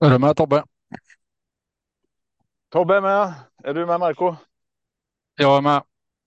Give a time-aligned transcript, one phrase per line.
[0.00, 0.64] Är du med Tobbe?
[2.68, 3.34] Tobbe är med.
[3.64, 4.36] Är du med Marco?
[5.36, 5.82] Jag är med.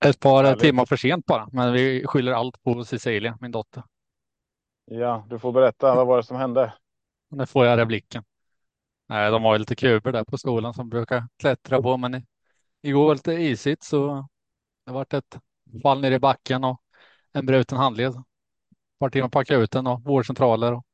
[0.05, 0.59] Ett par Härligt.
[0.59, 3.83] timmar för sent bara, men vi skyller allt på Cecilia, min dotter.
[4.85, 5.95] Ja, du får berätta.
[5.95, 6.73] Vad var det som hände?
[7.29, 8.23] Nu får jag det blicken.
[9.07, 12.25] Nej, de har ju lite kuber där på skolan som brukar klättra på, men
[12.81, 14.27] igår var det lite isigt så
[14.85, 15.39] det vart ett
[15.83, 16.81] fall ner i backen och
[17.33, 18.11] en bruten handled.
[18.11, 20.73] Ett par timmar på akuten och vårdcentraler.
[20.73, 20.85] Och...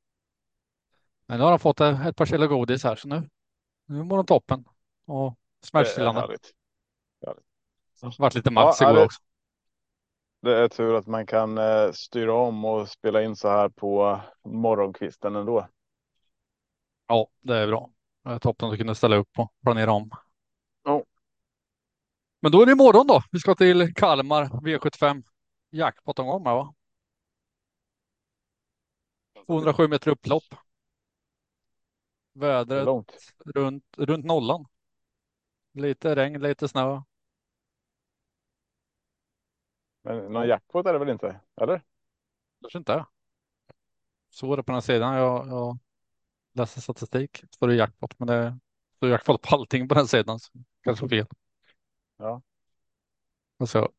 [1.26, 3.30] Men nu har de fått ett par kilo godis här, så nu,
[3.86, 4.66] nu mår de toppen.
[5.06, 6.38] Och smärtstillande.
[8.02, 9.22] Det vart lite max ja, igår det, också.
[10.42, 14.22] det är tur att man kan eh, styra om och spela in så här på
[14.44, 15.68] morgonkvisten ändå.
[17.08, 17.90] Ja, det är bra.
[18.24, 20.10] Det är toppen att kunde ställa upp och planera om.
[20.84, 21.04] Ja,
[22.40, 23.24] Men då är det imorgon då.
[23.32, 25.24] Vi ska till Kalmar V75
[25.72, 26.74] jackpot-omgång va?
[29.48, 30.44] 207 meter upplopp.
[32.36, 32.94] Vädret
[33.46, 34.66] runt, runt nollan.
[35.74, 37.02] Lite regn, lite snö.
[40.04, 41.40] Men någon Ja, jackpot är det väl inte?
[41.62, 41.82] Eller?
[42.62, 43.06] kanske inte.
[44.30, 45.16] Så det på den här sidan.
[45.16, 45.78] Jag, jag
[46.54, 47.44] läser statistik.
[47.60, 48.60] Så det jackpot, men det
[48.98, 50.40] står jackpot på allting på den sidan.
[50.40, 50.52] Så
[50.84, 51.28] kanske fel.
[52.18, 52.42] Ja.
[53.58, 53.90] Och så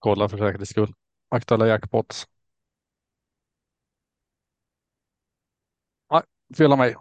[0.00, 0.94] kolla för säkerhets skull.
[1.30, 2.28] Aktuella jackpots.
[6.10, 6.22] Nej,
[6.56, 6.94] fel av mig.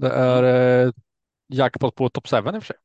[0.00, 0.42] Det är
[0.86, 0.92] eh,
[1.48, 2.76] jackpot på top 7 i och för sig.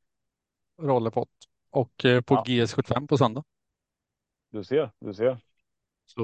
[0.82, 1.30] Rollerpott.
[1.70, 3.44] Och eh, på Ja, GS75 på söndag.
[4.52, 5.38] du ser, du ser.
[6.06, 6.22] Så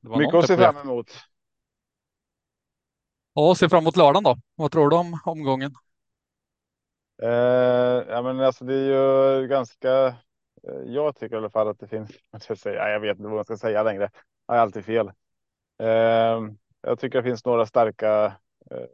[0.00, 1.10] det var Mycket att se fram emot.
[3.34, 4.36] Ja, se fram emot lördagen då.
[4.54, 5.74] Vad tror du om omgången?
[7.22, 7.28] Eh,
[8.08, 10.06] ja, men alltså det är ju ganska.
[10.62, 12.10] eh, Jag tycker i alla fall att det finns.
[12.48, 14.10] Jag, säga, jag vet inte vad man ska säga längre.
[14.46, 15.08] Jag har alltid fel.
[15.80, 16.40] Eh,
[16.82, 18.26] jag tycker det finns några starka,
[18.70, 18.86] eh,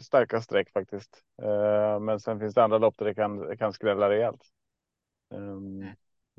[0.00, 1.22] starka streck faktiskt.
[1.42, 4.42] Eh, men sen finns det andra lopp där det kan, kan skrälla rejält.
[5.34, 5.38] Eh,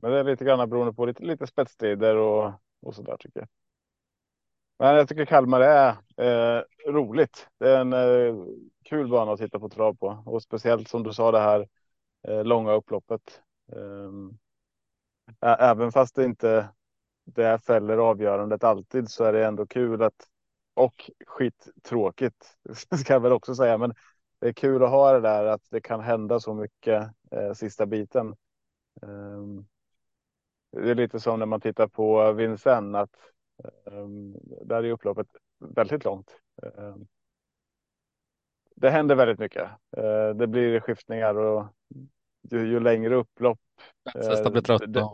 [0.01, 3.39] men det är lite grann beroende på lite, lite spetsstrider och, och så där tycker
[3.39, 3.49] jag.
[4.79, 7.47] Men jag tycker Kalmar är eh, roligt.
[7.59, 8.35] Det är en eh,
[8.83, 11.67] kul bana att titta på trav på och speciellt som du sa det här
[12.27, 13.41] eh, långa upploppet.
[13.73, 14.11] Eh,
[15.41, 16.69] ä- även fast det inte
[17.25, 20.27] det fäller avgörandet alltid så är det ändå kul att
[20.73, 22.57] och skittråkigt
[22.99, 23.77] ska jag väl också säga.
[23.77, 23.93] Men
[24.39, 27.85] det är kul att ha det där att det kan hända så mycket eh, sista
[27.85, 28.35] biten.
[29.01, 29.63] Eh,
[30.71, 33.15] det är lite som när man tittar på Vincennes att
[33.63, 34.07] eh,
[34.65, 35.27] där är upploppet
[35.59, 36.37] väldigt långt.
[36.63, 36.95] Eh,
[38.75, 39.69] det händer väldigt mycket.
[39.97, 41.65] Eh, det blir skiftningar och
[42.51, 43.59] ju, ju längre upplopp.
[44.13, 44.85] Blir Eh, trötta.
[44.87, 45.09] det,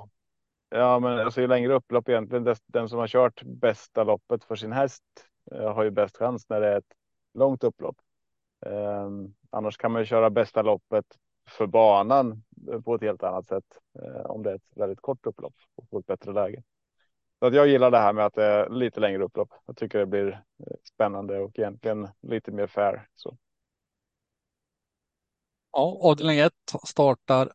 [0.69, 4.71] ja, men alltså ju längre upplopp egentligen, den som har kört bästa loppet för sin
[4.71, 5.03] häst
[5.51, 6.93] Eh, har ju bäst chans när det är ett
[7.33, 7.97] långt upplopp.
[8.65, 9.09] Eh,
[9.49, 11.05] annars kan man ju köra bästa loppet
[11.49, 12.43] för banan
[12.85, 13.65] på ett helt annat sätt
[14.01, 16.63] eh, om det är ett väldigt kort upplopp och får ett bättre läge.
[17.39, 19.53] Så att jag gillar det här med att det är lite längre upplopp.
[19.65, 23.07] Jag tycker det blir eh, spännande och egentligen lite mer fair.
[23.15, 23.37] Så.
[25.71, 26.53] Ja, avdelning 1
[26.87, 27.51] startar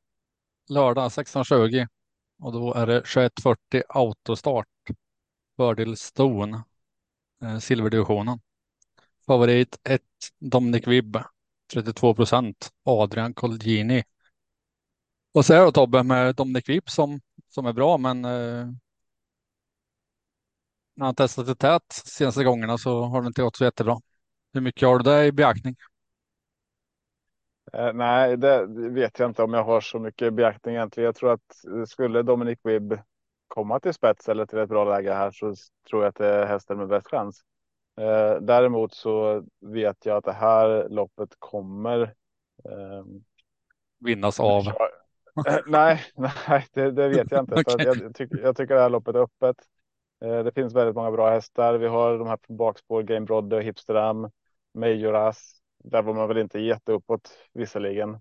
[0.71, 1.87] lördag 16.20
[2.43, 4.67] och då är det 21.40 autostart.
[5.57, 6.63] Fördel Stone,
[7.45, 8.41] Eh, silverdivisionen.
[9.27, 10.03] Favorit 1
[10.39, 11.19] Dominic Vibb,
[11.73, 12.71] 32 procent.
[12.85, 14.03] Adrian Colgjini.
[15.33, 18.67] Vad säger du Tobbe med Dominic Vibb som, som är bra, men eh,
[20.97, 23.97] när han testat det tät senaste gångerna så har det inte gått så jättebra.
[24.53, 25.77] Hur mycket har du det i beaktning?
[27.73, 31.05] Eh, nej, det vet jag inte om jag har så mycket beaktning egentligen.
[31.05, 32.95] Jag tror att eh, skulle Dominic Wibb
[33.49, 35.55] komma till spets eller till ett bra läge här så
[35.89, 37.41] tror jag att det är hästen med bäst chans.
[38.01, 42.01] Eh, däremot så vet jag att det här loppet kommer.
[42.65, 43.05] Eh,
[43.99, 44.67] Vinnas av.
[45.47, 47.55] Eh, nej, nej, det, det vet jag inte.
[47.67, 47.87] Okej.
[47.87, 49.57] jag, tycker, jag tycker det här loppet är öppet.
[50.25, 51.75] Eh, det finns väldigt många bra hästar.
[51.75, 54.31] Vi har de här på bakspår, Game Brodde, Hipsteram,
[54.75, 55.61] Majoras.
[55.85, 58.21] Där var man väl inte jätteuppåt visserligen.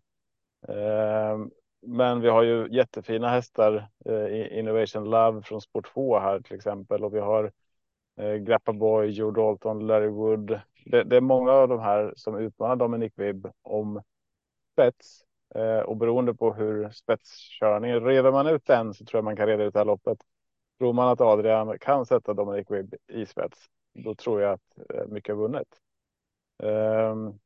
[1.85, 6.55] Men vi har ju jättefina hästar eh, i Innovation Love från Sport 2 här till
[6.55, 7.51] exempel och vi har
[8.17, 10.59] eh, Grappa Boy, Joe Dalton, Larry Wood.
[10.85, 14.01] Det, det är många av de här som utmanar Dominic Vibb om
[14.73, 15.23] spets
[15.55, 19.47] eh, och beroende på hur spetskörningen reder man ut den så tror jag man kan
[19.47, 20.17] reda ut det här loppet.
[20.79, 23.59] Tror man att Adrian kan sätta Dominic Vibb i spets,
[23.93, 25.67] då tror jag att eh, mycket är vunnet.
[26.63, 27.39] Ehm,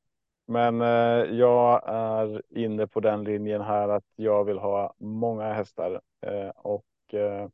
[0.48, 6.02] men eh, jag är inne på den linjen här att jag vill ha många hästar
[6.22, 7.48] eh, och eh,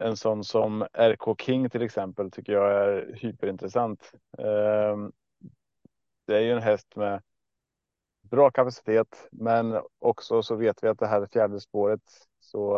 [0.00, 4.12] en sån som RK King till exempel tycker jag är hyperintressant.
[4.38, 5.12] Ehm,
[6.26, 7.22] det är ju en häst med
[8.20, 12.02] bra kapacitet, men också så vet vi att det här fjärde spåret
[12.40, 12.76] så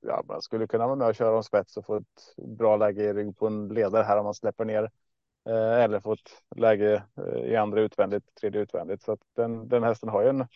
[0.00, 3.02] ja, man skulle kunna vara med och köra om spets och få ett bra läge
[3.02, 4.88] i rygg på en ledare här om man släpper ner eh,
[5.48, 9.02] Eh, eller få ett läge eh, i andra utvändigt, tredje utvändigt.
[9.02, 10.46] Så att den, den hästen har ju en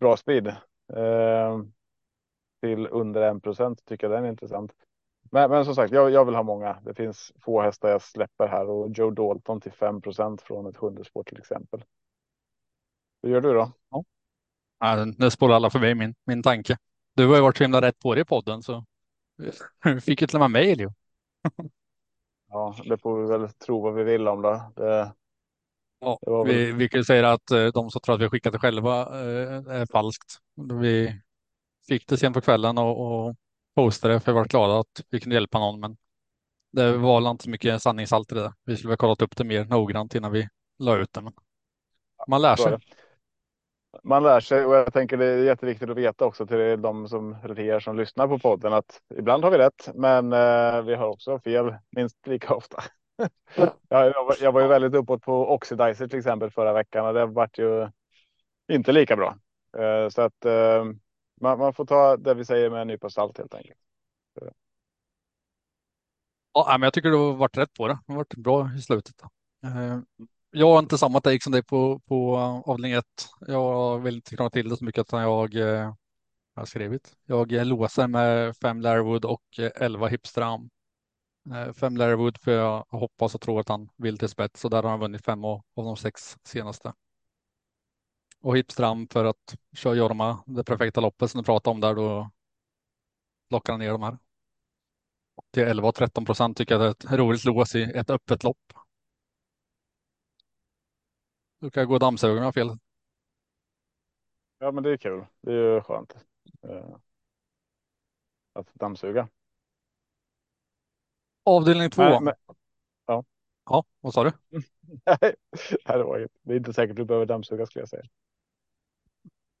[0.00, 0.46] bra speed.
[0.92, 1.60] Eh,
[2.62, 4.72] till under en procent tycker jag den är intressant.
[5.30, 6.80] Men, men som sagt, jag, jag vill ha många.
[6.84, 11.04] Det finns få hästar jag släpper här och Joe Dalton till 5% från ett sjunde
[11.04, 11.84] spår till exempel.
[13.22, 13.72] Hur gör du då?
[13.90, 15.04] Ja.
[15.04, 16.78] Nu det spårar alla förbi min, min tanke.
[17.14, 18.84] Du har ju varit så himla rätt på det i podden så
[19.84, 20.88] du fick ju till och med mejl.
[22.50, 24.72] Ja, det får vi väl tro vad vi vill om då.
[24.76, 25.12] Det,
[26.00, 26.46] ja, det väl...
[26.46, 29.80] vi, vi kan säga att eh, de som tror att vi skickat det själva eh,
[29.80, 30.38] är falskt.
[30.80, 31.20] Vi
[31.88, 33.36] fick det sent på kvällen och, och
[33.74, 35.80] postade för vi var glada att vi kunde hjälpa någon.
[35.80, 35.96] Men
[36.72, 38.54] det var inte så mycket sanningshalt i det.
[38.64, 40.48] Vi skulle ha kollat upp det mer noggrant innan vi
[40.78, 41.20] la ut det.
[41.20, 41.32] Men
[42.28, 42.78] man lär sig.
[44.02, 47.36] Man lär sig och jag tänker det är jätteviktigt att veta också till de som
[47.56, 51.38] er som lyssnar på podden att ibland har vi rätt, men eh, vi har också
[51.38, 52.82] fel minst lika ofta.
[53.88, 57.26] jag, var, jag var ju väldigt uppåt på Oxidizer till exempel förra veckan och det
[57.26, 57.88] vart ju
[58.72, 59.36] inte lika bra.
[59.78, 60.84] Eh, så att eh,
[61.40, 63.78] man, man, får ta det vi säger med en nypa salt helt enkelt.
[66.52, 67.98] Ja, men jag tycker du har varit rätt på det.
[68.06, 69.22] Det har varit bra i slutet.
[69.64, 69.98] Eh,
[70.50, 73.04] jag har inte samma take som dig på, på eh, avdelning 1.
[73.46, 75.94] Jag vill inte krångla till det så mycket utan jag eh,
[76.54, 77.16] har skrivit.
[77.26, 80.70] Jag eh, låser med fem Larrywood och eh, 11 Hipstram.
[81.74, 84.90] Fem Larrywood för jag hoppas och tror att han vill till spets och där har
[84.90, 86.92] han vunnit fem av de sex senaste.
[88.40, 92.30] Och Hipstram för att köra Jorma, det perfekta loppet som du pratade om där, då
[93.50, 94.18] lockar han ner de här.
[95.52, 98.44] Till 11 och 13 procent tycker jag det är ett roligt lås i ett öppet
[98.44, 98.72] lopp.
[101.60, 102.78] Du kan gå och dammsuga om jag har fel.
[104.58, 105.26] Ja, men det är kul.
[105.40, 106.14] Det är ju skönt.
[106.64, 106.96] Uh,
[108.52, 109.28] att dammsuga.
[111.44, 112.02] Avdelning två.
[112.02, 112.34] Nej, men,
[113.06, 113.24] ja.
[113.70, 114.32] ja, vad sa du?
[115.06, 115.34] Nej,
[115.86, 116.32] det var inget.
[116.42, 118.02] Det är inte säkert du behöver dammsuga skulle jag säga.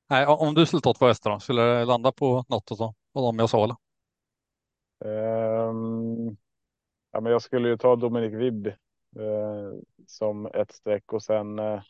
[0.08, 3.38] Nej, om du skulle ta två hästar då, skulle det landa på något av dem
[3.38, 3.76] jag sa eller?
[5.68, 6.36] Um,
[7.10, 8.68] ja, men jag skulle ju ta Dominic Vibb
[9.18, 11.58] uh, som ett streck och sen.
[11.58, 11.82] Uh,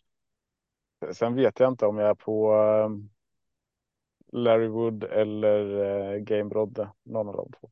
[1.12, 2.90] sen vet jag inte om jag är på uh,
[4.32, 7.70] Larry Wood eller uh, Game Brodde, någon av de två.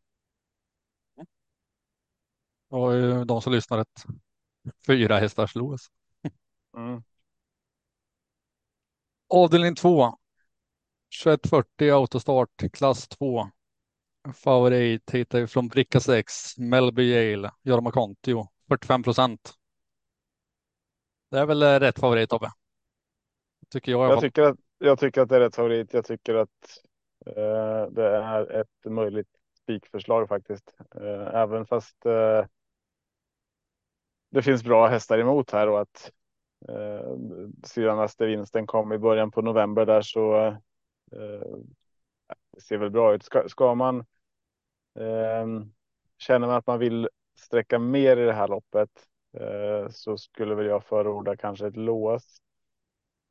[2.71, 4.05] Och de som lyssnar ett
[4.87, 5.91] fyra hästars lås.
[6.77, 7.03] Mm.
[9.29, 10.19] Avdelning två.
[11.23, 13.49] 2140 autostart klass 2.
[14.35, 16.59] Favorit hittar vi från bricka 6.
[16.59, 19.55] Melby Yale, Jorma Kontio, 45 procent.
[21.31, 22.51] Det är väl eh, rätt favorit Tobbe?
[23.71, 24.11] Tycker jag.
[24.11, 25.93] Jag tycker, att, jag tycker att det är rätt favorit.
[25.93, 26.79] Jag tycker att
[27.27, 29.29] eh, det är ett möjligt
[29.63, 30.75] spikförslag faktiskt.
[30.95, 32.45] Eh, även fast eh,
[34.31, 36.13] det finns bra hästar emot här och att
[36.69, 37.17] eh,
[37.65, 40.47] senaste vinsten kom i början på november där så
[41.13, 41.43] eh,
[42.53, 43.23] det ser väl bra ut.
[43.23, 43.99] Ska, ska man
[44.99, 45.47] eh,
[46.19, 48.91] känner man att man vill sträcka mer i det här loppet
[49.33, 52.43] eh, så skulle väl jag förorda kanske ett lås.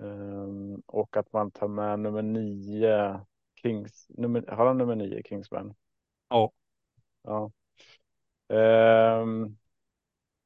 [0.04, 0.48] Eh,
[0.86, 3.22] och att man tar med nummer nio
[3.62, 4.06] Kings.
[4.10, 5.76] Nummer, har han nummer nio Kingsman?
[6.30, 6.52] Ja.
[7.24, 7.52] Ja.
[9.22, 9.58] Um,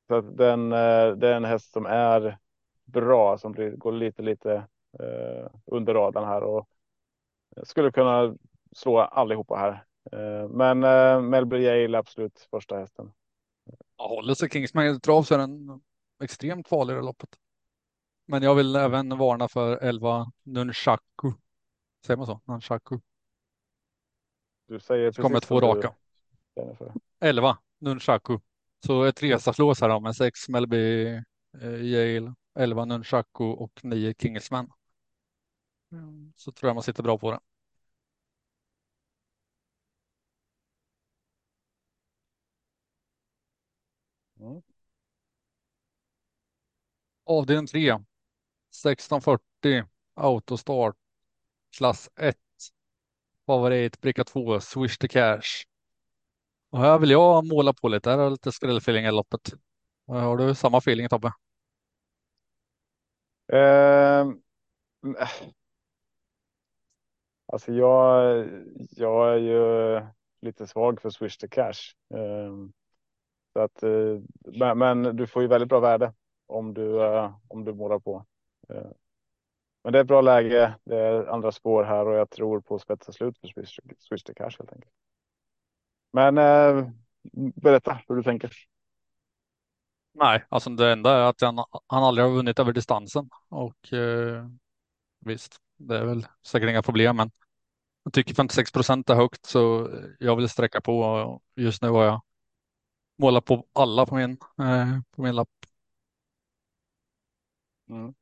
[0.08, 2.38] så att den, eh, det är en häst som är
[2.84, 4.68] bra som går lite, lite
[5.66, 6.68] under radarn här och
[7.64, 8.36] skulle kunna
[8.76, 9.86] slå allihopa här.
[10.48, 10.80] Men
[11.30, 13.12] Melbury Yale absolut första hästen.
[14.02, 15.82] Ja, håller sig Kingsman trav så är den
[16.24, 17.30] extremt farlig i loppet.
[18.26, 21.34] Men jag vill även varna för 11 Nunchaku.
[22.06, 22.42] Säger man så?
[22.46, 23.00] Nunchaku.
[24.68, 25.96] Du säger precis kommer två raka.
[27.20, 28.40] 11 Nunchaku.
[28.86, 31.06] Så ett resaslås här då med sex Melby
[31.62, 34.72] eh, Yale, 11 Nunchaku och 9 Kingsman.
[35.92, 36.34] Mm.
[36.36, 37.40] Så tror jag man sitter bra på det.
[44.42, 44.62] Mm.
[47.32, 47.92] Avdelning 3.
[47.92, 50.96] 1640 autostart.
[51.78, 52.36] Klass 1.
[53.46, 55.66] Favorit bricka 2 Swish the cash.
[56.72, 58.10] Och här vill jag måla på lite.
[58.10, 59.54] Här har lite skrällfeeling i loppet.
[60.10, 61.34] Eh, har du samma feeling Tobbe?
[63.54, 64.34] Uh,
[67.46, 68.48] alltså jag,
[68.90, 70.02] jag är ju
[70.42, 71.96] lite svag för Swish the Cash.
[72.14, 72.70] Uh,
[73.54, 74.22] så att, uh,
[74.60, 76.14] men, men, du får ju väldigt bra värde
[76.52, 78.26] om du, eh, om du målar på.
[78.70, 78.92] Eh,
[79.84, 80.76] men det är ett bra läge.
[80.84, 84.34] Det är andra spår här och jag tror på spetsa slut för Swish, Swish to
[84.34, 84.94] Cash helt enkelt.
[86.14, 86.90] Men eh,
[87.56, 88.52] berätta hur du tänker.
[90.14, 94.48] Nej, alltså det enda är att han, han aldrig har vunnit över distansen och eh,
[95.20, 97.32] visst, det är väl säkert inga problem, men
[98.04, 99.90] jag tycker 56 procent är högt så
[100.20, 102.22] jag vill sträcka på och just nu har jag
[103.18, 105.50] målat på alla på min, eh, på min lapp.
[107.92, 108.14] Mm.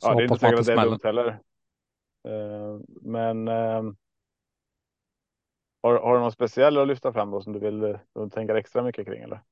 [0.00, 1.26] Ja, det är inte säkert att det är dumt heller.
[2.28, 3.82] Eh, men eh,
[5.82, 8.58] har, har du något speciellt att lyfta fram då som du vill, du vill tänka
[8.58, 9.42] extra mycket kring eller?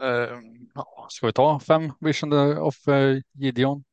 [0.00, 0.40] Eh,
[0.74, 3.84] ja, ska vi ta fem Vision of eh, Gideon?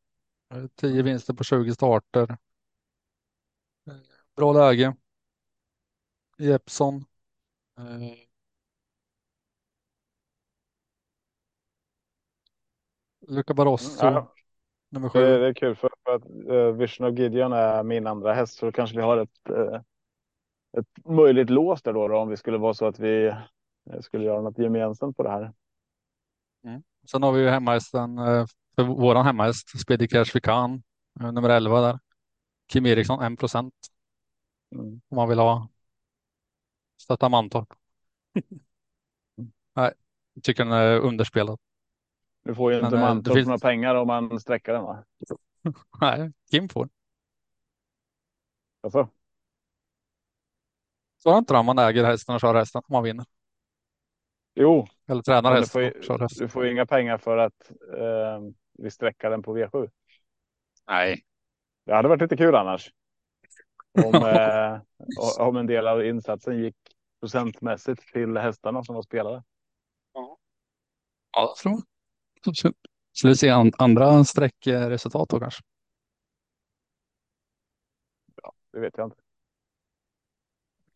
[0.56, 1.06] Eh, 10 Mm.
[1.06, 2.38] vinster på 20 starter.
[3.88, 3.94] Eh,
[4.36, 4.96] Bra läge.
[6.40, 7.06] Jeppson.
[13.28, 13.56] Luca Mm.
[13.58, 14.34] Barroso, Ja,
[14.90, 15.20] nummer det, sju.
[15.40, 18.72] det är kul för, för att uh, Vision of Gideon är min andra häst så
[18.72, 19.82] kanske vi har ett, eh,
[20.78, 24.26] ett möjligt lås där då, då om vi skulle vara så att vi eh, skulle
[24.26, 25.54] göra något gemensamt på det här.
[26.64, 26.84] Mm.
[27.12, 30.84] Sen har vi ju hemmahästen, eh, för våran hemmahäst, Speedy Cash Vican,
[31.20, 32.00] eh, nummer 11 där.
[32.68, 33.74] Kim Eriksson, 1 procent
[34.76, 35.02] Mm.
[35.10, 35.70] om man vill ha
[37.02, 37.74] stötta Mantorp.
[39.76, 39.94] Nej,
[40.34, 41.60] jag tycker den är underspelad.
[42.46, 45.04] Nu får ju inte eh, det Mantorp finns- några pengar om man sträcker den va?
[46.02, 46.90] Nej, Kim får.
[48.82, 49.10] Alltså,
[51.18, 53.26] Så är det inte om man äger hästen och kör hästen om man vinner.
[54.56, 56.46] jo, Eller tränar du hästen får, och kör ju, hästen.
[56.46, 58.40] du får ju inga pengar för att eh,
[58.74, 59.90] vi sträcker den på V7.
[60.88, 61.24] Nej.
[61.86, 62.92] Det hade varit lite kul annars.
[64.06, 64.82] Om, eh,
[65.48, 66.76] om en del av insatsen gick
[67.20, 69.44] procentmässigt till hästarna som var spelare.
[70.14, 70.38] Ja,
[71.32, 71.84] jag tror så-
[72.54, 75.62] Skulle vi se an- andra sträckresultat då kanske?
[78.74, 79.18] Det vet jag inte.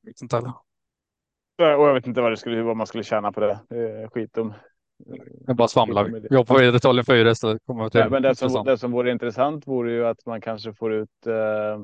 [0.02, 0.54] Vet inte heller.
[1.58, 3.60] Och jag vet inte vad, det skulle, vad man skulle tjäna på det.
[3.70, 4.54] det är skit om.
[5.48, 6.10] Jag bara svamlar.
[6.10, 6.28] Det.
[6.30, 7.62] Vi hoppar vidare till Olin 4 istället.
[7.94, 11.28] Nej, men det som, det som vore intressant vore ju att man kanske får ut
[11.28, 11.80] eh,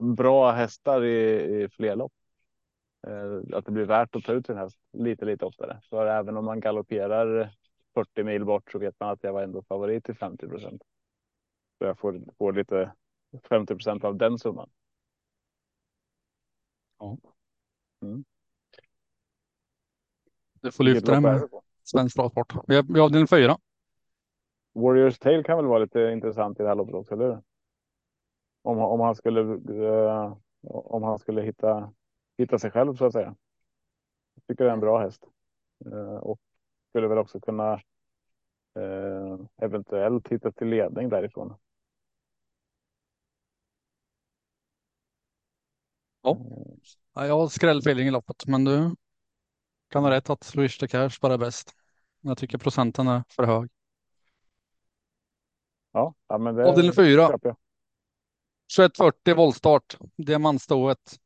[0.00, 2.12] bra hästar i, i fler lopp.
[3.06, 5.80] Eh, att det blir värt att ta ut en häst lite, lite oftare.
[5.90, 7.50] För även om man galopperar
[7.96, 10.82] 40 mil bort så vet man att jag var ändå favorit till 50 procent.
[11.78, 12.92] Så jag får, får lite
[13.48, 14.70] 50 procent av den summan.
[20.60, 21.48] Du får lyfta är med
[21.82, 22.52] svensk travsport.
[22.66, 23.58] Vi har, avdelning fyra.
[24.72, 27.42] Warriors Tale kan väl vara lite intressant i det här loppet också, eller hur?
[28.62, 29.40] Om, om han skulle,
[29.84, 31.92] eh, om han skulle hitta,
[32.38, 33.36] hitta sig själv så att säga.
[34.34, 35.24] Jag tycker det är en bra häst.
[35.84, 36.40] Eh, och
[36.96, 37.72] skulle väl också kunna
[38.74, 41.54] eh, eventuellt hitta till ledning därifrån.
[46.22, 46.38] Ja.
[47.14, 48.94] Ja, jag har skrällfeeling i loppet, men du
[49.88, 51.74] kan ha rätt att Swish the Cash bara är bäst.
[52.20, 53.70] Jag tycker procenten är för hög.
[55.92, 57.28] Ja, ja men det Avdelning fyra.
[57.28, 57.56] köper jag.
[58.76, 59.96] 2140 voltstart.
[60.16, 61.18] Diamantstået.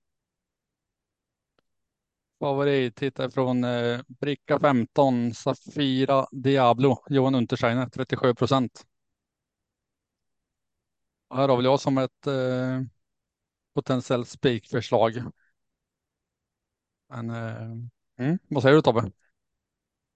[2.40, 6.96] Favorit hittar från eh, bricka 15 Safira Diablo.
[7.08, 8.86] Johan Untersteiner 37 procent.
[11.34, 12.80] Här har väl jag som ett eh,
[13.74, 15.12] potentiellt spikförslag.
[17.08, 19.12] Men eh, mm, vad säger du Tobbe?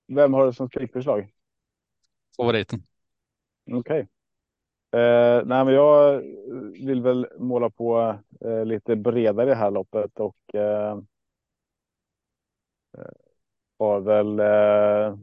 [0.07, 1.31] Vem har du som spikförslag?
[2.37, 2.83] Favoriten.
[3.73, 4.00] Okej.
[4.93, 6.23] Eh, nej, men jag
[6.87, 10.99] vill väl måla på eh, lite bredare i det här loppet och eh,
[13.79, 15.19] har väl eh,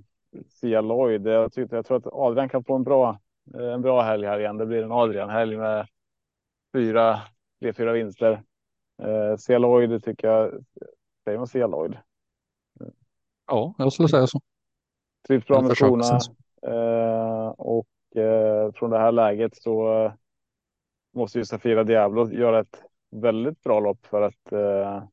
[0.46, 1.28] Sia Lloyd.
[1.28, 3.20] Jag, tyckte, jag tror att Adrian kan få en bra,
[3.54, 4.58] eh, en bra helg här igen.
[4.58, 5.88] Det blir en Adrian-helg med
[6.74, 7.20] fyra,
[7.60, 8.44] tre, fyra vinster.
[9.02, 10.66] Eh, Sia Lloyd tycker jag,
[11.24, 11.98] säger man Sia Lloyd?
[13.48, 14.42] Ja, jag skulle säga så.
[15.28, 16.20] Trivs bra med skorna.
[16.68, 20.14] Eh, och eh, från det här läget så eh,
[21.14, 25.04] måste ju Safira Diablo göra ett väldigt bra lopp för att eh,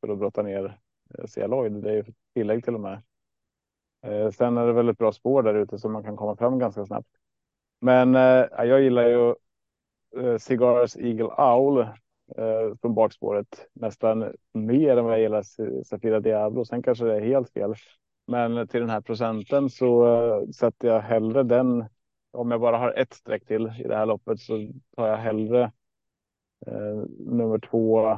[0.00, 0.78] för att brotta ner
[1.18, 1.82] Eh, C-lag.
[1.82, 2.04] Det är ju
[2.34, 3.02] tillägg till och med.
[4.02, 6.86] Eh, sen är det väldigt bra spår där ute så man kan komma fram ganska
[6.86, 7.08] snabbt.
[7.80, 9.34] Men eh, jag gillar ju
[10.16, 11.78] eh, Cigars Eagle Owl
[12.36, 15.42] eh, från bakspåret nästan mer än vad jag gillar
[15.84, 16.64] Safira Diablo.
[16.64, 17.74] Sen kanske det är helt fel.
[18.26, 21.84] Men till den här procenten så eh, sätter jag hellre den.
[22.30, 25.72] Om jag bara har ett streck till i det här loppet så tar jag hellre
[26.66, 28.10] eh, nummer två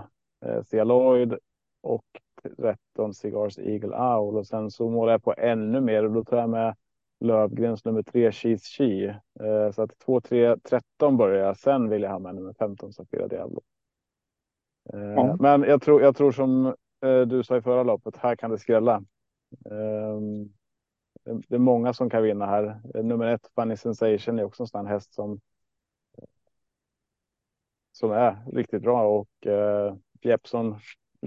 [0.46, 1.38] eh, Cialoid
[1.80, 2.04] och
[2.50, 6.36] 13 Cigars Eagle Owl och sen så målar jag på ännu mer och då tar
[6.36, 6.76] jag med
[7.20, 9.04] Lövgrens nummer tre Cheese Chi.
[9.40, 11.56] Eh, så att 2, 3, 13 börjar jag.
[11.56, 13.60] Sen vill jag ha med nummer 15 Safira Diablo.
[14.92, 15.36] Eh, Ja.
[15.40, 16.66] Men jag tror, jag tror som
[17.04, 19.04] eh, du sa i förra loppet, här kan det skrälla.
[19.70, 20.48] Ehm,
[21.48, 22.80] det- är många som kan vinna här.
[23.02, 25.40] Nummer ett, Funny Sensation, är också en sån här häst som
[27.92, 30.76] som är riktigt bra och eh, Jeppson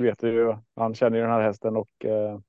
[0.01, 2.39] vet ju, han känner ju den här hästen och eh,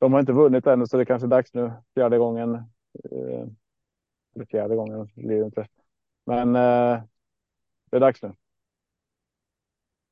[0.00, 2.54] de har inte vunnit ännu så det är kanske är dags nu fjärde gången.
[2.54, 3.46] Eh,
[4.34, 5.66] eller fjärde gången blir det inte.
[6.26, 7.02] Men eh,
[7.90, 8.34] det är dags nu.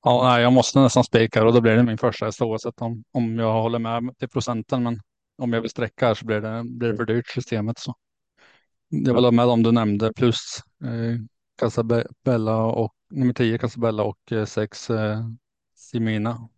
[0.02, 3.04] Ja, nej, jag måste nästan spika och då blir det min första häst oavsett om,
[3.12, 4.82] om jag håller med till procenten.
[4.82, 5.00] Men
[5.38, 7.78] om jag vill sträcka här så blir det, blir det för dyrt systemet.
[7.78, 7.94] Så.
[8.88, 11.20] Jag vill ha med dem du nämnde plus eh,
[11.58, 15.20] Casabella och nummer 10 Casabella och 6 eh, eh
[15.90, 16.48] Simina.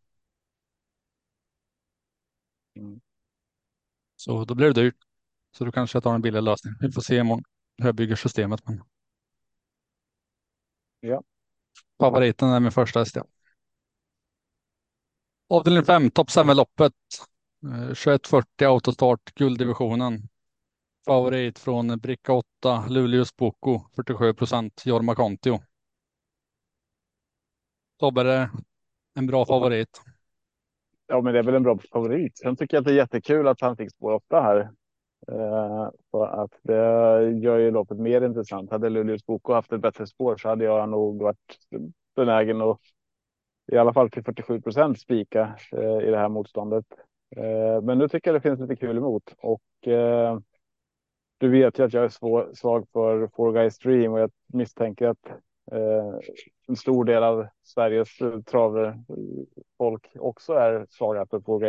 [2.77, 3.01] Mm.
[4.17, 4.97] Så då blir det dyrt.
[5.53, 6.75] Så då kanske jag tar en billig lösning.
[6.81, 7.45] Vi får se imorgon
[7.79, 8.61] hur jag bygger systemet.
[8.69, 8.83] Men...
[11.01, 11.23] Ja.
[11.99, 13.17] Favoriten är min första häst.
[13.17, 13.25] Ja.
[15.49, 16.93] Avdelning 5, topp 7-loppet.
[17.65, 20.29] Eh, 2140 autostart, gulddivisionen.
[21.07, 25.61] Favorit från bricka 8, Luleås Boko, 47 procent, Jorma Kontio.
[27.99, 28.51] Tobbe, är det
[29.15, 30.01] en bra favorit?
[31.07, 32.39] Ja, men det är väl en bra favorit.
[32.39, 34.71] Sen tycker jag att det är jättekul att han fick spår 8 här.
[35.29, 36.75] Eh, för att det
[37.31, 38.71] gör ju loppet mer intressant.
[38.71, 41.59] Hade Luleås Boko haft ett bättre spår så hade jag nog varit
[42.17, 42.81] benägen att
[43.73, 46.87] i alla fall till 47 procent spika eh, i det här motståndet.
[47.37, 50.39] Eh, men nu tycker jag det finns lite kul emot och eh,
[51.39, 55.09] du vet ju att jag är svår, svag för Four Guys Dream och jag misstänker
[55.09, 55.31] att
[55.73, 56.19] Eh,
[56.69, 61.61] en stor del av Sveriges eh, travfolk också är svaga för Four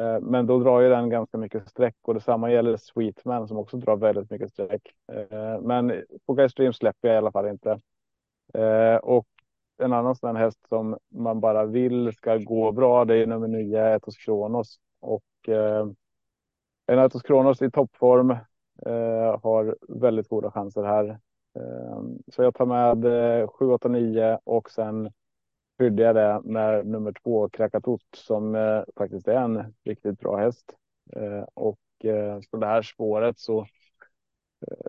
[0.00, 3.76] Eh, men då drar ju den ganska mycket streck och detsamma gäller Sweetman som också
[3.76, 4.82] drar väldigt mycket streck.
[5.12, 7.78] Eh, men Four Guys släpper jag i alla fall inte.
[8.54, 9.26] Eh, och
[9.78, 13.48] en annan sån här häst som man bara vill ska gå bra, det är nummer
[13.48, 14.80] nio, Etos Kronos.
[15.00, 15.86] Och eh,
[16.86, 18.30] en Etos Kronos i toppform
[18.86, 21.18] eh, har väldigt goda chanser här.
[21.54, 23.04] Eh, så jag tar med
[23.40, 25.12] eh, 7, 8, 9 och sen
[25.78, 30.74] fyllde jag det med nummer två, Krakatot, som eh, faktiskt är en riktigt bra häst.
[31.16, 33.60] Eh, och eh, på det här spåret så
[34.66, 34.86] eh,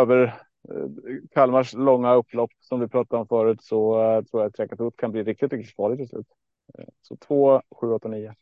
[0.00, 0.22] över
[0.68, 0.86] eh,
[1.30, 5.12] Kalmars långa upplopp som vi pratade om förut så eh, tror jag att Krakatot kan
[5.12, 6.26] bli riktigt, riktigt farligt till slut.
[6.78, 8.34] Eh, så 2, 7, 8, 9.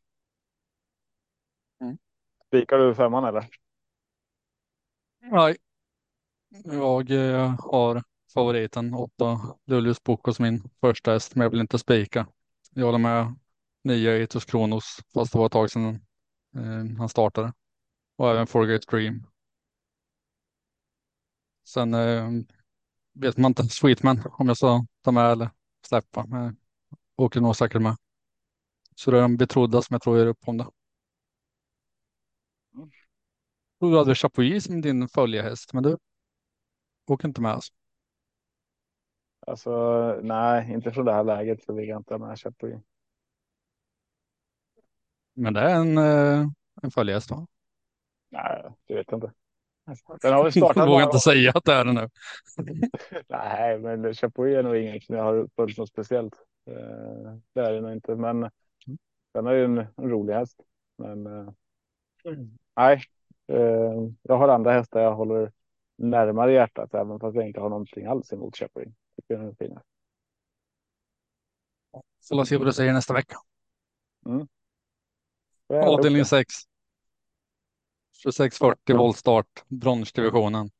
[1.80, 1.98] Mm.
[2.46, 3.46] Spikar du femman eller?
[5.20, 5.56] Nej.
[6.64, 8.02] Jag eh, har
[8.34, 12.26] favoriten 8 Luleås Boko som min första häst, men jag vill inte spika.
[12.70, 13.34] Jag håller med
[13.84, 16.00] 9 Etos Kronos, fast det var ett tag sedan
[16.56, 17.52] eh, han startade.
[18.16, 19.26] Och även Forgate Dream.
[21.64, 22.30] Sen eh,
[23.12, 25.50] vet man inte Sweetman om jag ska ta med eller
[25.86, 26.26] släppa.
[26.26, 26.42] Men
[27.16, 27.96] jag åker nog säkert med.
[28.94, 30.66] Så det är de betrodda som jag tror gör upp om det.
[33.80, 35.96] Du hade Chapuis som din följehäst, men du
[37.06, 37.52] åker inte med.
[37.52, 37.72] Alltså.
[39.46, 39.70] Alltså
[40.22, 42.80] nej, inte från det här läget så vill jag inte ha med Chapuis.
[45.34, 46.46] Men det är en, eh,
[46.82, 47.46] en följehäst va?
[48.30, 49.32] Nej, det vet jag inte.
[50.22, 52.08] Den har väl startat Jag vågar inte säga att det är det nu.
[53.28, 56.34] Nej, men Chapuis är nog inget som jag har följt något speciellt.
[56.66, 58.50] Eh, Det är det nog inte, men
[59.34, 60.60] den är ju en, en rolig häst.
[60.98, 61.48] Men eh,
[62.76, 63.02] nej,
[64.22, 65.52] jag har andra hästar jag håller
[66.02, 68.88] närmare hjärtat, även fast jag inte har någonting alls emot Chapuis.
[69.16, 69.78] Tycker den är fin.
[72.20, 73.36] Så låt oss se vad du säger nästa vecka.
[74.24, 74.48] Upp
[75.68, 76.24] Avdelning det.
[76.24, 76.54] 6.
[78.22, 80.70] 2640 voltstart, bronsdivisionen.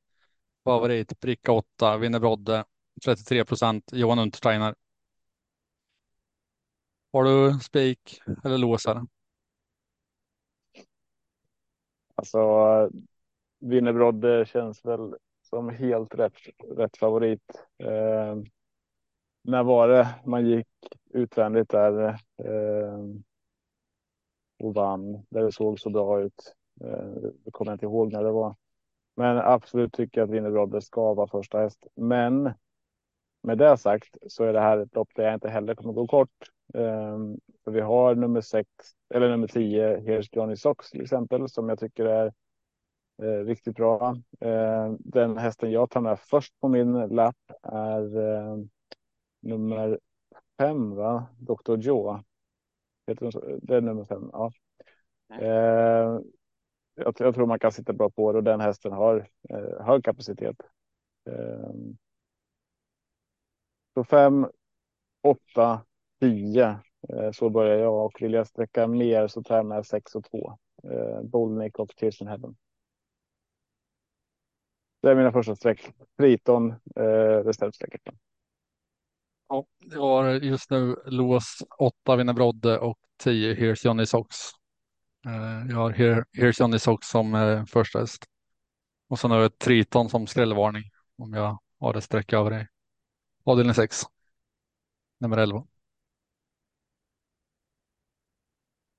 [0.65, 2.65] Favorit, bricka 8, vinner Brodde,
[3.05, 4.75] 33 procent, Johan Untersteiner.
[7.13, 9.07] Har du spik eller låsare?
[12.15, 12.39] Alltså,
[13.63, 16.37] Winnerbrodde känns väl som helt rätt,
[16.77, 17.67] rätt favorit.
[17.79, 18.37] Eh,
[19.43, 20.69] när var det man gick
[21.11, 22.09] utvändigt där
[22.45, 22.99] eh,
[24.59, 25.27] och vann?
[25.31, 26.55] Där det såg så bra ut.
[26.81, 28.57] Eh, det kommer inte ihåg när det var.
[29.17, 31.87] Men absolut tycker jag att Winnerbrodde ska vara första häst.
[31.95, 32.51] Men
[33.43, 36.07] med det sagt så är det här ett lopp där jag inte heller kommer gå
[36.07, 36.51] kort.
[36.75, 37.19] Eh,
[37.65, 38.69] för vi har nummer sex
[39.15, 42.33] eller nummer 10, Here's Johnny Sox till exempel, som jag tycker är
[43.45, 44.17] riktigt bra.
[44.41, 48.57] Eh, den hästen jag tar med först på min lapp är eh,
[49.41, 49.99] nummer
[50.59, 51.27] fem, va?
[51.39, 51.77] Dr.
[51.77, 52.23] Joe.
[53.05, 54.53] Det är nummer fem, ja.
[55.41, 56.21] Eh,
[56.95, 60.57] jag, tror man kan sitta bra på det och den hästen har eh, hög kapacitet.
[61.31, 61.71] Eh,
[63.95, 64.47] så fem,
[65.23, 65.85] åtta,
[66.21, 66.79] tio.
[67.09, 70.25] Eh, så börjar jag och vill jag sträcka mer så tar jag med sex och
[70.25, 70.59] två.
[70.85, 72.57] Eh, Bolnick och Kirsten Heaven.
[75.03, 75.93] Det är mina första streck.
[76.19, 78.01] Triton, eh, reservsträcket.
[79.49, 84.37] Ja, jag har just nu lås 8 Vinner Brodde och 10 Here's Johnny Sox.
[85.27, 88.25] Eh, jag har Here, Here's Johnny Sox som eh, första häst.
[89.09, 90.85] Och sen har jag ett Triton som skrällvarning
[91.19, 92.67] om jag har ett streck över i
[93.45, 94.01] avdelning 6.
[95.21, 95.67] Nummer 11.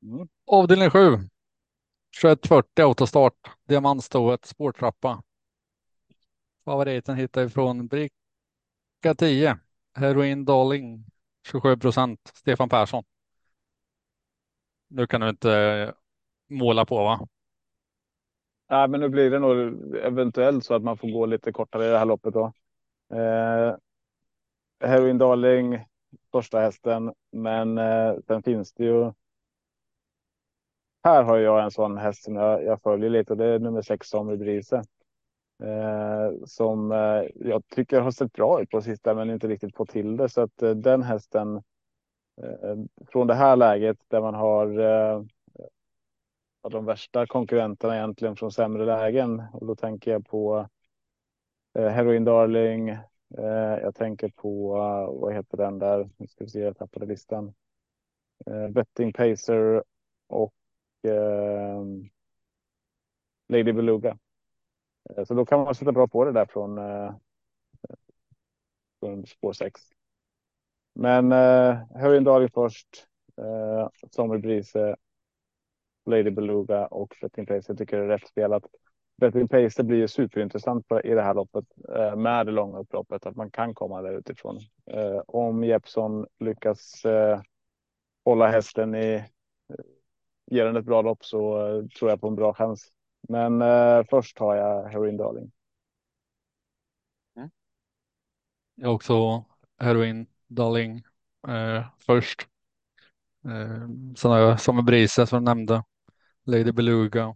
[0.01, 0.27] Mm.
[0.47, 0.99] Avdelning 7.
[2.21, 3.51] 2140 autostart.
[3.67, 5.23] Diamantstoet, spårtrappa.
[6.65, 9.57] Favoriten hittar vi från bricka 10.
[9.95, 11.05] Heroin Darling
[11.47, 12.31] 27 procent.
[12.33, 13.03] Stefan Persson.
[14.87, 15.93] Nu kan du inte eh,
[16.49, 17.27] måla på va?
[18.69, 19.57] Nej, men nu blir det nog
[19.95, 22.53] eventuellt så att man får gå lite kortare i det här loppet då.
[23.13, 23.75] Eh,
[24.79, 25.85] Heroin Darling,
[26.31, 29.11] första hästen, men eh, sen finns det ju.
[31.03, 33.81] Här har jag en sån häst som jag, jag följer lite och det är nummer
[33.81, 34.83] sex som Brise.
[35.59, 39.89] Eh, som eh, jag tycker har sett bra ut på sista men inte riktigt fått
[39.89, 40.29] till det.
[40.29, 41.55] Så att eh, den hästen
[42.41, 42.75] eh,
[43.07, 45.23] från det här läget där man har eh,
[46.69, 49.43] de värsta konkurrenterna egentligen från sämre lägen.
[49.53, 50.69] Och då tänker jag på
[51.79, 52.89] eh, Heroin Darling.
[53.37, 56.09] Eh, jag tänker på, eh, vad heter den där?
[56.17, 57.53] Nu ska vi se, jag tappade listan.
[58.45, 59.83] Eh, Betting Pacer
[60.27, 60.53] och
[61.03, 61.83] eh,
[63.47, 64.17] Lady Beluga.
[65.09, 67.15] Eh, så då kan man sätta bra på det där från, eh,
[68.99, 69.81] från spår 6.
[70.95, 73.07] Men eh, Heroin Darling först.
[73.37, 74.95] Eh, Samuel Brise eh,
[76.05, 77.65] Lady Beluga och Betting Pace.
[77.67, 78.63] Jag tycker det är rätt spelat.
[79.17, 83.35] Betting Pace blir ju superintressant i det här loppet eh, med det långa upploppet, att
[83.35, 84.59] man kan komma där utifrån.
[84.85, 87.41] Eh, om Jeppson lyckas eh,
[88.25, 89.23] hålla hästen i, eh,
[90.51, 91.57] ger den ett bra lopp så
[91.99, 92.92] tror jag på en bra chans.
[93.29, 95.51] Men eh, först har jag Heroin Darling.
[97.35, 97.49] Mm.
[98.75, 99.45] Jag också
[99.79, 101.03] Heroin Darling
[101.47, 102.47] eh, först.
[103.45, 105.83] Eh, sen har jag som Brise som du nämnde.
[106.45, 107.35] Lady Beluga,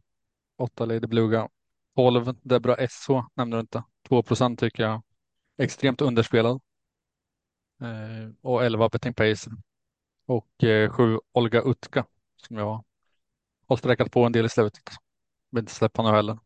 [0.58, 1.50] åtta Lady Beluga,
[1.96, 3.84] 12 Debra SH nämnde du inte.
[4.08, 5.04] 2 procent tycker jag
[5.58, 6.62] extremt underspelad.
[7.82, 9.52] Eh, och 11 Betting Pace
[10.26, 12.84] och eh, 7 Olga Utka som jag
[13.68, 14.84] har sträckat på en del i slutet.
[15.50, 16.40] Vill inte släppa nu heller.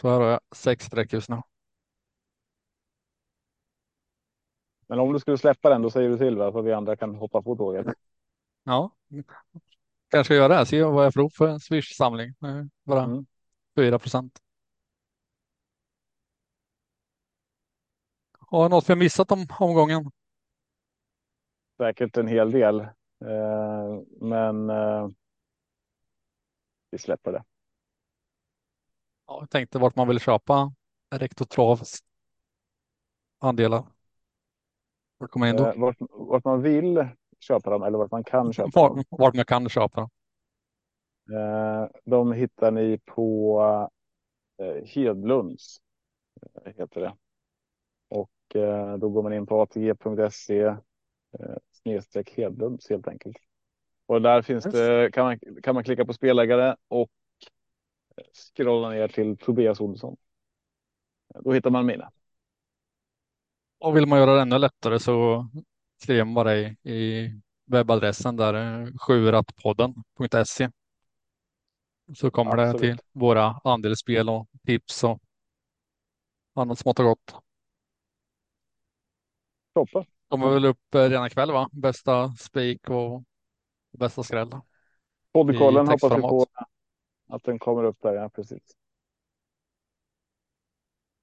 [0.00, 1.42] Så här har jag sex streck just nu.
[4.86, 6.52] Men om du skulle släppa den, då säger du till va?
[6.52, 7.86] Så vi andra kan hoppa på tåget.
[8.64, 8.90] Ja,
[10.10, 10.66] kanske ska göra det.
[10.66, 12.34] Se vad jag får för Swish-samling.
[12.84, 13.26] Bara mm.
[13.76, 14.38] 4 procent.
[18.38, 20.10] Har något vi missat om omgången?
[21.76, 22.88] Säkert en hel del, eh,
[24.20, 25.08] men eh,
[26.90, 27.44] vi släpper det.
[29.26, 30.72] Ja, jag tänkte vart man vill köpa
[31.14, 31.98] Recto Travs
[33.38, 33.84] andelar.
[35.18, 35.66] Vart kommer in då?
[35.66, 37.08] Eh, vart, vart man vill
[37.40, 39.04] köpa dem eller vart man kan köpa var, dem.
[39.10, 40.10] Vart man kan köpa dem.
[41.32, 43.60] Eh, de hittar ni på
[44.58, 45.76] eh, Hedlunds.
[46.64, 47.14] Heter det.
[48.08, 48.30] Och
[48.98, 50.76] då går man in på atg.se
[51.72, 53.36] snedstreck Hedlunds helt enkelt.
[54.06, 57.10] Och där finns det, kan man, kan man klicka på spelägare och
[58.32, 60.16] scrolla ner till Tobias Olsson.
[61.40, 62.10] Då hittar man mina.
[63.78, 65.48] Och vill man göra det ännu lättare så
[66.02, 67.30] skriver man bara i, i
[67.66, 70.70] webbadressen där, sjuratpodden.se.
[72.14, 72.80] Så kommer Absolut.
[72.80, 75.18] det till våra andelsspel och tips och
[76.54, 77.34] annat smått och gott.
[79.74, 80.04] Toppen.
[80.28, 81.68] Kommer väl upp eh, redan ikväll va?
[81.72, 83.22] Bästa spik och
[83.98, 84.50] bästa skräll.
[85.32, 86.46] Poddkollen hoppas vi på
[87.34, 88.76] att den kommer upp där, ja precis.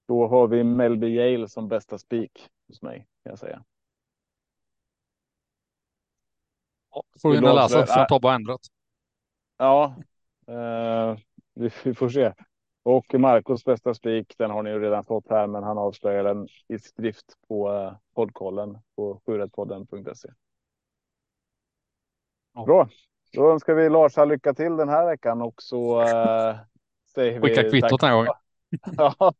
[0.07, 3.63] Då har vi Melby Yale som bästa spik hos mig, kan jag säga.
[6.91, 8.61] Ja, får vi läsa eftersom Tobbe har ändrat.
[9.57, 9.95] Ja,
[10.51, 11.17] Uh,
[11.53, 12.33] vi, vi, får se.
[12.83, 16.47] Och Marcos bästa spik, den har ni ju redan fått här, men han avslöjar den
[16.67, 20.29] i skrift på uh, poddkollen på sjurättpodden.se.
[22.65, 22.89] Bra,
[23.33, 26.55] då önskar vi Larsa lycka till den här veckan och så uh,
[27.13, 27.49] säger vi.
[27.49, 28.33] Skicka kvittot den här gången.
[28.97, 29.33] ja.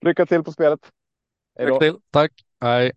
[0.00, 0.80] Lycka till på spelet.
[1.58, 1.96] Lycka till.
[2.10, 2.32] Tack.
[2.60, 2.92] Hej.